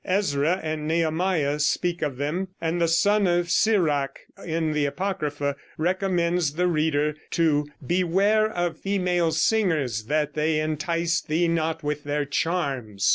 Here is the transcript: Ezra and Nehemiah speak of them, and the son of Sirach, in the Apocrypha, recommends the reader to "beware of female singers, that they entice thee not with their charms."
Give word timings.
Ezra 0.03 0.59
and 0.63 0.87
Nehemiah 0.87 1.59
speak 1.59 2.01
of 2.01 2.17
them, 2.17 2.47
and 2.59 2.81
the 2.81 2.87
son 2.87 3.27
of 3.27 3.51
Sirach, 3.51 4.17
in 4.43 4.73
the 4.73 4.87
Apocrypha, 4.87 5.55
recommends 5.77 6.53
the 6.53 6.65
reader 6.65 7.13
to 7.29 7.67
"beware 7.85 8.49
of 8.49 8.79
female 8.79 9.31
singers, 9.31 10.05
that 10.05 10.33
they 10.33 10.59
entice 10.59 11.21
thee 11.21 11.47
not 11.47 11.83
with 11.83 12.03
their 12.03 12.25
charms." 12.25 13.07